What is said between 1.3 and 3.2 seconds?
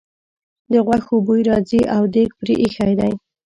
راځي او دېګ پرې ایښی دی.